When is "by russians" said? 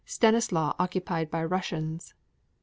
1.29-2.15